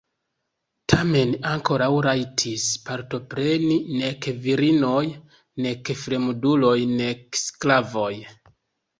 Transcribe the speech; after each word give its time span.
Tamen 0.91 1.31
ankoraŭ 1.47 1.89
rajtis 2.05 2.63
partopreni 2.87 3.77
nek 3.99 4.27
virinoj 4.45 5.03
nek 5.67 5.91
fremduloj 6.05 6.73
nek 7.01 7.39
sklavoj. 7.41 8.09